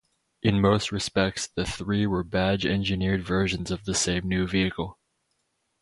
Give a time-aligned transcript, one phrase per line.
[0.41, 4.97] In most respects the three were badge-engineered versions of the same new vehicle.